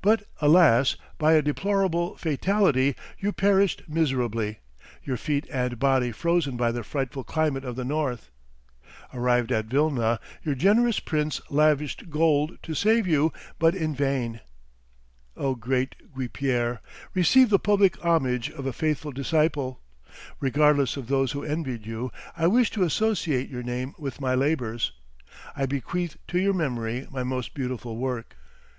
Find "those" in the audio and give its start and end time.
21.08-21.32